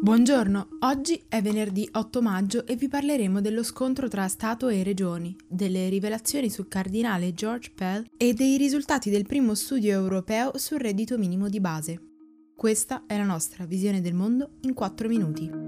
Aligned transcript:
Buongiorno, 0.00 0.78
oggi 0.82 1.24
è 1.28 1.42
venerdì 1.42 1.88
8 1.90 2.22
maggio 2.22 2.64
e 2.66 2.76
vi 2.76 2.86
parleremo 2.86 3.40
dello 3.40 3.64
scontro 3.64 4.06
tra 4.06 4.28
Stato 4.28 4.68
e 4.68 4.84
Regioni, 4.84 5.36
delle 5.48 5.88
rivelazioni 5.88 6.48
sul 6.50 6.68
cardinale 6.68 7.34
George 7.34 7.72
Pell 7.74 8.04
e 8.16 8.32
dei 8.32 8.56
risultati 8.56 9.10
del 9.10 9.26
primo 9.26 9.56
studio 9.56 9.90
europeo 9.90 10.56
sul 10.56 10.78
reddito 10.78 11.18
minimo 11.18 11.48
di 11.48 11.58
base. 11.58 12.00
Questa 12.54 13.06
è 13.08 13.16
la 13.16 13.24
nostra 13.24 13.66
visione 13.66 14.00
del 14.00 14.14
mondo 14.14 14.58
in 14.60 14.72
4 14.72 15.08
minuti. 15.08 15.67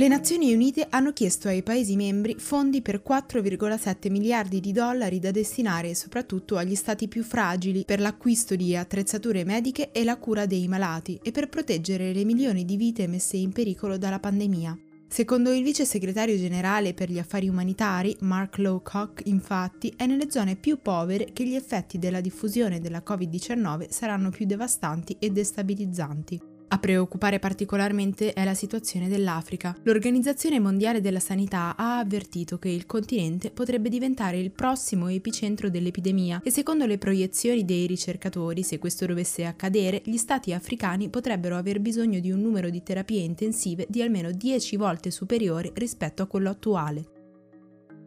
Le 0.00 0.06
Nazioni 0.06 0.54
Unite 0.54 0.86
hanno 0.90 1.12
chiesto 1.12 1.48
ai 1.48 1.64
Paesi 1.64 1.96
membri 1.96 2.36
fondi 2.38 2.82
per 2.82 3.02
4,7 3.04 4.12
miliardi 4.12 4.60
di 4.60 4.70
dollari 4.70 5.18
da 5.18 5.32
destinare 5.32 5.92
soprattutto 5.96 6.56
agli 6.56 6.76
stati 6.76 7.08
più 7.08 7.24
fragili 7.24 7.82
per 7.84 7.98
l'acquisto 7.98 8.54
di 8.54 8.76
attrezzature 8.76 9.42
mediche 9.42 9.90
e 9.90 10.04
la 10.04 10.16
cura 10.16 10.46
dei 10.46 10.68
malati 10.68 11.18
e 11.20 11.32
per 11.32 11.48
proteggere 11.48 12.12
le 12.12 12.22
milioni 12.24 12.64
di 12.64 12.76
vite 12.76 13.08
messe 13.08 13.38
in 13.38 13.50
pericolo 13.50 13.98
dalla 13.98 14.20
pandemia. 14.20 14.78
Secondo 15.08 15.52
il 15.52 15.64
vice 15.64 15.84
segretario 15.84 16.36
generale 16.36 16.94
per 16.94 17.10
gli 17.10 17.18
affari 17.18 17.48
umanitari, 17.48 18.16
Mark 18.20 18.58
Lowcock, 18.58 19.22
infatti, 19.24 19.92
è 19.96 20.06
nelle 20.06 20.30
zone 20.30 20.54
più 20.54 20.78
povere 20.80 21.32
che 21.32 21.44
gli 21.44 21.56
effetti 21.56 21.98
della 21.98 22.20
diffusione 22.20 22.78
della 22.78 23.02
Covid-19 23.04 23.88
saranno 23.90 24.30
più 24.30 24.46
devastanti 24.46 25.16
e 25.18 25.30
destabilizzanti. 25.30 26.56
A 26.70 26.78
preoccupare 26.78 27.38
particolarmente 27.38 28.34
è 28.34 28.44
la 28.44 28.52
situazione 28.52 29.08
dell'Africa. 29.08 29.74
L'Organizzazione 29.84 30.60
Mondiale 30.60 31.00
della 31.00 31.18
Sanità 31.18 31.74
ha 31.76 31.98
avvertito 31.98 32.58
che 32.58 32.68
il 32.68 32.84
continente 32.84 33.50
potrebbe 33.50 33.88
diventare 33.88 34.38
il 34.38 34.50
prossimo 34.50 35.08
epicentro 35.08 35.70
dell'epidemia 35.70 36.42
e 36.44 36.50
secondo 36.50 36.84
le 36.84 36.98
proiezioni 36.98 37.64
dei 37.64 37.86
ricercatori, 37.86 38.62
se 38.62 38.78
questo 38.78 39.06
dovesse 39.06 39.46
accadere, 39.46 40.02
gli 40.04 40.18
stati 40.18 40.52
africani 40.52 41.08
potrebbero 41.08 41.56
aver 41.56 41.80
bisogno 41.80 42.20
di 42.20 42.30
un 42.30 42.40
numero 42.40 42.68
di 42.68 42.82
terapie 42.82 43.22
intensive 43.22 43.86
di 43.88 44.02
almeno 44.02 44.30
10 44.30 44.76
volte 44.76 45.10
superiore 45.10 45.72
rispetto 45.74 46.22
a 46.22 46.26
quello 46.26 46.50
attuale. 46.50 47.17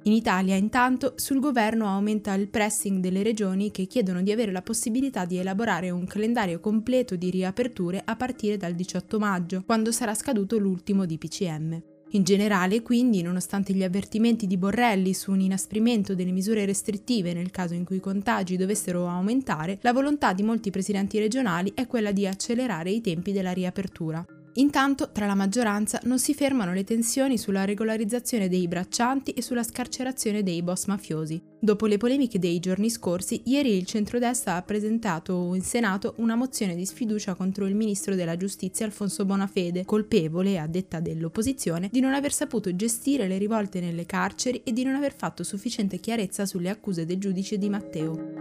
In 0.04 0.14
Italia, 0.14 0.56
intanto, 0.56 1.14
sul 1.16 1.40
governo 1.40 1.86
aumenta 1.86 2.34
il 2.34 2.48
pressing 2.48 3.00
delle 3.00 3.22
regioni 3.22 3.70
che 3.70 3.86
chiedono 3.86 4.24
di 4.24 4.32
avere 4.32 4.52
la 4.52 4.64
possibilità 4.64 5.26
di 5.26 5.38
elaborare 5.38 5.92
un 5.92 6.08
calendario 6.08 6.60
completo 6.60 7.16
di 7.16 7.30
riaperture 7.30 8.02
a 8.04 8.16
partire 8.16 8.58
dal 8.58 8.74
18 8.74 9.20
maggio, 9.20 9.62
quando 9.64 9.92
sarà 9.92 10.16
scaduto 10.16 10.58
l'ultimo 10.58 11.06
DPCM. 11.06 11.84
In 12.14 12.24
generale, 12.24 12.82
quindi, 12.82 13.22
nonostante 13.22 13.74
gli 13.74 13.84
avvertimenti 13.84 14.48
di 14.48 14.58
Borrelli 14.58 15.14
su 15.14 15.32
un 15.32 15.40
inasprimento 15.40 16.16
delle 16.16 16.32
misure 16.32 16.66
restrittive 16.66 17.34
nel 17.34 17.52
caso 17.52 17.76
in 17.76 17.86
cui 17.86 17.98
i 17.98 18.02
contagi 18.02 18.58
dovessero 18.58 19.08
aumentare, 19.08 19.78
la 19.82 19.94
volontà 19.94 20.34
di 20.34 20.42
molti 20.42 20.72
presidenti 20.72 21.20
regionali 21.20 21.72
è 21.76 21.86
quella 21.86 22.12
di 22.12 22.26
accelerare 22.26 22.90
i 22.90 23.02
tempi 23.02 23.32
della 23.32 23.52
riapertura. 23.52 24.26
Intanto, 24.56 25.12
tra 25.12 25.26
la 25.26 25.36
maggioranza 25.36 26.00
non 26.04 26.20
si 26.20 26.34
fermano 26.34 26.74
le 26.74 26.84
tensioni 26.84 27.38
sulla 27.38 27.64
regolarizzazione 27.64 28.50
dei 28.50 28.68
braccianti 28.68 29.32
e 29.32 29.42
sulla 29.42 29.64
scarcerazione 29.64 30.44
dei 30.44 30.62
boss 30.62 30.88
mafiosi. 30.88 31.42
Dopo 31.60 31.86
le 31.86 31.98
polemiche 31.98 32.40
dei 32.40 32.60
giorni 32.60 32.90
scorsi, 32.90 33.44
ieri 33.46 33.78
il 33.78 33.86
centrodestra 33.86 34.56
ha 34.56 34.62
presentato 34.64 35.54
in 35.56 35.62
Senato 35.62 36.16
una 36.18 36.36
mozione 36.36 36.76
di 36.76 36.86
sfiducia 36.86 37.36
contro 37.36 37.66
il 37.66 37.76
ministro 37.76 38.16
della 38.16 38.36
giustizia 38.36 38.86
Alfonso 38.86 39.24
Bonafede, 39.26 39.86
colpevole, 39.86 40.60
a 40.60 40.68
detta 40.68 41.00
dell'opposizione, 41.00 41.90
di 41.92 42.00
non 42.00 42.14
aver 42.14 42.34
saputo 42.34 42.76
gestire 42.76 43.28
le 43.28 43.38
rivolte 43.38 43.80
nelle 43.80 44.06
carceri 44.06 44.62
e 44.64 44.74
di 44.74 44.84
non 44.84 44.96
aver 44.96 45.16
fatto 45.16 45.44
sufficiente 45.44 46.00
chiarezza 46.00 46.46
sulle 46.46 46.70
accuse 46.70 47.06
del 47.06 47.20
giudice 47.20 47.58
Di 47.58 47.70
Matteo. 47.70 48.41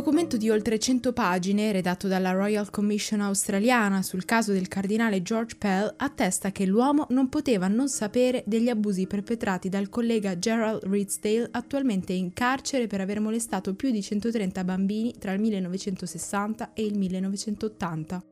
Documento 0.00 0.38
di 0.38 0.48
oltre 0.48 0.78
100 0.78 1.12
pagine, 1.12 1.72
redatto 1.72 2.08
dalla 2.08 2.30
Royal 2.30 2.70
Commission 2.70 3.20
australiana 3.20 4.00
sul 4.00 4.24
caso 4.24 4.50
del 4.50 4.66
cardinale 4.66 5.20
George 5.20 5.56
Pell, 5.58 5.92
attesta 5.98 6.52
che 6.52 6.64
l'uomo 6.64 7.04
non 7.10 7.28
poteva 7.28 7.68
non 7.68 7.86
sapere 7.90 8.42
degli 8.46 8.70
abusi 8.70 9.06
perpetrati 9.06 9.68
dal 9.68 9.90
collega 9.90 10.38
Gerald 10.38 10.84
Ridsdale, 10.84 11.48
attualmente 11.50 12.14
in 12.14 12.32
carcere 12.32 12.86
per 12.86 13.02
aver 13.02 13.20
molestato 13.20 13.74
più 13.74 13.90
di 13.90 14.00
130 14.00 14.64
bambini 14.64 15.14
tra 15.18 15.32
il 15.32 15.40
1960 15.40 16.72
e 16.72 16.82
il 16.82 16.96
1980. 16.96 18.24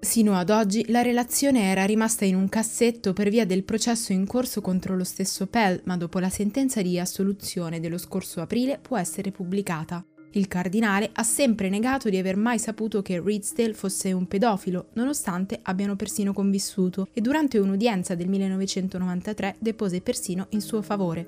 Sino 0.00 0.34
ad 0.34 0.48
oggi 0.48 0.90
la 0.90 1.02
relazione 1.02 1.64
era 1.64 1.84
rimasta 1.84 2.24
in 2.24 2.36
un 2.36 2.48
cassetto 2.48 3.12
per 3.12 3.28
via 3.28 3.44
del 3.44 3.64
processo 3.64 4.14
in 4.14 4.26
corso 4.26 4.62
contro 4.62 4.96
lo 4.96 5.04
stesso 5.04 5.46
Pell, 5.46 5.82
ma 5.84 5.98
dopo 5.98 6.18
la 6.20 6.30
sentenza 6.30 6.80
di 6.80 6.98
assoluzione 6.98 7.80
dello 7.80 7.98
scorso 7.98 8.40
aprile 8.40 8.78
può 8.80 8.96
essere 8.96 9.30
pubblicata. 9.30 10.02
Il 10.34 10.48
cardinale 10.48 11.10
ha 11.12 11.22
sempre 11.24 11.68
negato 11.68 12.08
di 12.08 12.16
aver 12.16 12.36
mai 12.36 12.58
saputo 12.58 13.02
che 13.02 13.20
Ridsdale 13.20 13.74
fosse 13.74 14.12
un 14.12 14.26
pedofilo, 14.26 14.86
nonostante 14.94 15.58
abbiano 15.62 15.94
persino 15.94 16.32
convissuto, 16.32 17.08
e 17.12 17.20
durante 17.20 17.58
un'udienza 17.58 18.14
del 18.14 18.28
1993 18.28 19.56
depose 19.58 20.00
persino 20.00 20.46
in 20.50 20.62
suo 20.62 20.80
favore. 20.80 21.26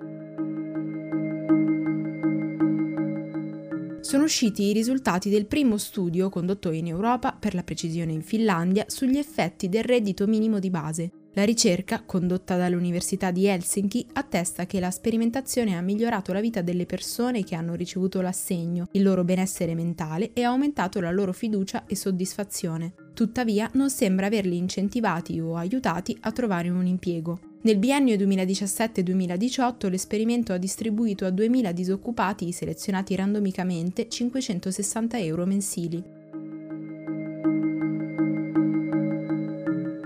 Sono 4.01 4.25
usciti 4.25 4.65
i 4.65 4.73
risultati 4.73 5.29
del 5.29 5.47
primo 5.47 5.77
studio 5.77 6.31
condotto 6.31 6.71
in 6.71 6.87
Europa, 6.87 7.37
per 7.39 7.55
la 7.55 7.63
precisione 7.63 8.13
in 8.13 8.23
Finlandia, 8.23 8.87
sugli 8.89 9.19
effetti 9.19 9.69
del 9.69 9.85
reddito 9.85 10.27
minimo 10.27 10.59
di 10.59 10.71
base. 10.71 11.11
La 11.37 11.43
ricerca, 11.43 12.05
condotta 12.07 12.57
dall'Università 12.57 13.33
di 13.33 13.47
Helsinki, 13.47 14.07
attesta 14.13 14.67
che 14.67 14.79
la 14.79 14.93
sperimentazione 14.93 15.77
ha 15.77 15.81
migliorato 15.81 16.33
la 16.33 16.41
vita 16.41 16.63
delle 16.63 16.87
persone 16.87 17.43
che 17.43 17.57
hanno 17.57 17.75
ricevuto 17.75 18.21
l'assegno, 18.21 18.87
il 18.93 19.03
loro 19.03 19.25
benessere 19.25 19.75
mentale 19.75 20.31
e 20.33 20.45
ha 20.45 20.51
aumentato 20.51 21.01
la 21.01 21.11
loro 21.11 21.33
fiducia 21.33 21.87
e 21.87 21.97
soddisfazione. 21.97 22.93
Tuttavia 23.15 23.69
non 23.73 23.91
sembra 23.91 24.27
averli 24.27 24.57
incentivati 24.57 25.41
o 25.41 25.57
aiutati 25.57 26.17
a 26.21 26.31
trovare 26.31 26.69
un 26.69 26.87
impiego. 26.87 27.41
Nel 27.63 27.79
biennio 27.79 28.15
2017-2018 28.15 29.91
l'esperimento 29.91 30.53
ha 30.53 30.59
distribuito 30.59 31.25
a 31.25 31.31
2.000 31.31 31.73
disoccupati 31.73 32.53
selezionati 32.53 33.17
randomicamente 33.17 34.09
560 34.09 35.19
euro 35.19 35.47
mensili. 35.47 36.23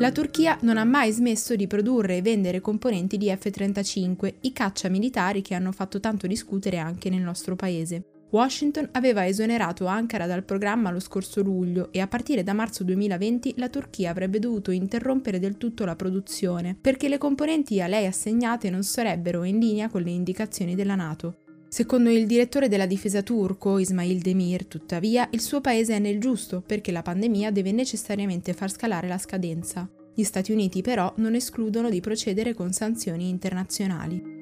La 0.01 0.13
Turchia 0.13 0.57
non 0.63 0.77
ha 0.77 0.85
mai 0.85 1.11
smesso 1.11 1.57
di 1.57 1.67
produrre 1.67 2.19
e 2.19 2.23
vendere 2.23 2.61
componenti 2.61 3.17
di 3.17 3.35
F-35, 3.37 4.35
i 4.43 4.53
caccia 4.53 4.89
militari 4.89 5.43
che 5.43 5.57
hanno 5.57 5.73
fatto 5.73 5.99
tanto 5.99 6.29
discutere 6.29 6.79
anche 6.79 7.11
nel 7.11 7.21
nostro 7.21 7.57
paese. 7.57 8.05
Washington 8.31 8.91
aveva 8.93 9.27
esonerato 9.27 9.87
Ankara 9.87 10.27
dal 10.27 10.45
programma 10.45 10.93
lo 10.93 11.01
scorso 11.01 11.43
luglio 11.43 11.91
e 11.91 11.99
a 11.99 12.07
partire 12.07 12.45
da 12.45 12.53
marzo 12.53 12.85
2020 12.85 13.55
la 13.57 13.69
Turchia 13.69 14.11
avrebbe 14.11 14.39
dovuto 14.39 14.71
interrompere 14.71 15.41
del 15.41 15.57
tutto 15.57 15.85
la 15.85 15.97
produzione 15.97 16.77
perché 16.81 17.09
le 17.09 17.19
componenti 17.19 17.81
a 17.81 17.89
lei 17.89 18.07
assegnate 18.07 18.71
non 18.71 18.85
sarebbero 18.85 19.43
in 19.43 19.59
linea 19.59 19.89
con 19.89 20.03
le 20.03 20.11
indicazioni 20.11 20.77
della 20.77 20.95
Nato. 20.95 21.48
Secondo 21.71 22.09
il 22.09 22.27
direttore 22.27 22.69
della 22.69 22.87
difesa 22.87 23.23
turco, 23.23 23.79
Ismail 23.79 24.21
Demir, 24.21 24.65
tuttavia, 24.65 25.29
il 25.33 25.41
suo 25.41 25.61
paese 25.61 25.97
è 25.97 25.99
nel 25.99 26.19
giusto 26.19 26.63
perché 26.65 26.91
la 26.91 27.03
pandemia 27.03 27.51
deve 27.51 27.73
necessariamente 27.73 28.55
far 28.55 28.71
scalare 28.71 29.07
la 29.07 29.19
scadenza. 29.19 29.89
Gli 30.15 30.25
Stati 30.25 30.51
Uniti 30.51 30.81
però 30.81 31.13
non 31.19 31.35
escludono 31.35 31.91
di 31.91 32.01
procedere 32.01 32.55
con 32.55 32.73
sanzioni 32.73 33.29
internazionali. 33.29 34.37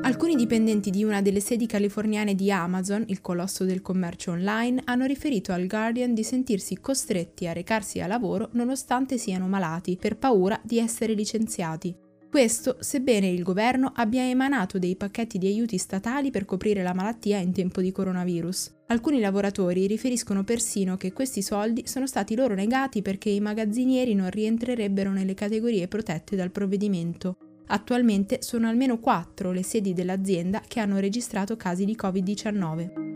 Alcuni 0.00 0.34
dipendenti 0.34 0.90
di 0.90 1.04
una 1.04 1.22
delle 1.22 1.40
sedi 1.40 1.66
californiane 1.66 2.34
di 2.34 2.50
Amazon, 2.50 3.04
il 3.08 3.20
colosso 3.20 3.64
del 3.64 3.82
commercio 3.82 4.32
online, 4.32 4.80
hanno 4.84 5.04
riferito 5.04 5.52
al 5.52 5.66
Guardian 5.66 6.14
di 6.14 6.24
sentirsi 6.24 6.80
costretti 6.80 7.46
a 7.46 7.52
recarsi 7.52 8.00
a 8.00 8.06
lavoro 8.06 8.48
nonostante 8.52 9.18
siano 9.18 9.46
malati, 9.46 9.96
per 10.00 10.16
paura 10.16 10.60
di 10.64 10.78
essere 10.78 11.12
licenziati. 11.12 12.01
Questo 12.32 12.78
sebbene 12.80 13.28
il 13.28 13.42
governo 13.42 13.92
abbia 13.94 14.26
emanato 14.26 14.78
dei 14.78 14.96
pacchetti 14.96 15.36
di 15.36 15.48
aiuti 15.48 15.76
statali 15.76 16.30
per 16.30 16.46
coprire 16.46 16.82
la 16.82 16.94
malattia 16.94 17.36
in 17.36 17.52
tempo 17.52 17.82
di 17.82 17.92
coronavirus. 17.92 18.72
Alcuni 18.86 19.20
lavoratori 19.20 19.86
riferiscono 19.86 20.42
persino 20.42 20.96
che 20.96 21.12
questi 21.12 21.42
soldi 21.42 21.86
sono 21.86 22.06
stati 22.06 22.34
loro 22.34 22.54
negati 22.54 23.02
perché 23.02 23.28
i 23.28 23.40
magazzinieri 23.40 24.14
non 24.14 24.30
rientrerebbero 24.30 25.12
nelle 25.12 25.34
categorie 25.34 25.88
protette 25.88 26.34
dal 26.34 26.50
provvedimento. 26.50 27.36
Attualmente 27.66 28.38
sono 28.40 28.66
almeno 28.66 28.98
quattro 28.98 29.52
le 29.52 29.62
sedi 29.62 29.92
dell'azienda 29.92 30.62
che 30.66 30.80
hanno 30.80 31.00
registrato 31.00 31.58
casi 31.58 31.84
di 31.84 31.94
Covid-19. 32.00 33.10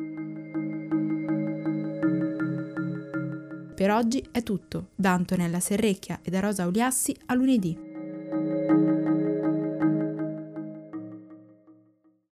Per 3.75 3.91
oggi 3.91 4.23
è 4.31 4.43
tutto. 4.43 4.89
Da 4.95 5.15
Antonella 5.15 5.61
Serrecchia 5.61 6.21
e 6.23 6.29
da 6.29 6.41
Rosa 6.41 6.67
Uliassi 6.67 7.17
a 7.25 7.35
lunedì. 7.35 7.86